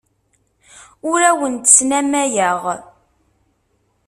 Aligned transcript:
Ur 1.09 1.19
awent-snamayeɣ. 1.29 2.61